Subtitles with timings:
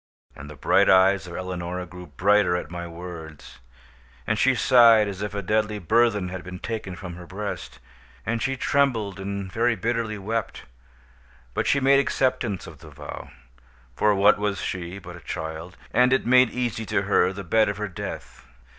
[0.35, 3.59] And the bright eyes of Eleonora grew brighter at my words;
[4.25, 7.77] and she sighed as if a deadly burthen had been taken from her breast;
[8.25, 10.63] and she trembled and very bitterly wept;
[11.53, 13.29] but she made acceptance of the vow,
[13.95, 17.69] (for what was she but a child?) and it made easy to her the bed
[17.69, 18.47] of her death.